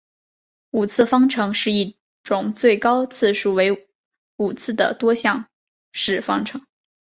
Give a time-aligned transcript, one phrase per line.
[0.71, 3.87] 五次方程是一种最高次数为
[4.35, 5.47] 五次的多项
[5.93, 6.65] 式方程。